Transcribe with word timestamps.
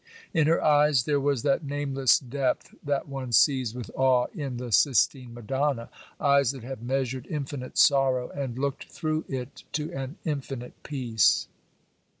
In 0.33 0.47
her 0.47 0.59
eyes 0.63 1.03
there 1.03 1.19
was 1.19 1.43
that 1.43 1.63
nameless 1.63 2.17
depth 2.17 2.73
that 2.83 3.07
one 3.07 3.31
sees 3.31 3.75
with 3.75 3.91
awe 3.93 4.25
in 4.33 4.57
the 4.57 4.71
Sistine 4.71 5.31
Madonna; 5.31 5.91
eyes 6.19 6.53
that 6.53 6.63
have 6.63 6.81
measured 6.81 7.27
infinite 7.29 7.77
sorrow 7.77 8.29
and 8.31 8.57
looked 8.57 8.85
through 8.85 9.25
it 9.27 9.63
to 9.73 9.93
an 9.93 10.15
infinite 10.25 10.73
peace. 10.81 11.45